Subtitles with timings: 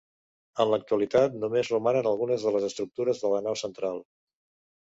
[0.63, 4.05] En l'actualitat només romanen algunes de les estructures de la nau central.